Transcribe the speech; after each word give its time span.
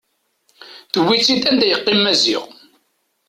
Tewwi-tt-id 0.91 1.43
anda 1.49 1.65
yeqqim 1.67 1.99
Maziɣ. 2.01 2.43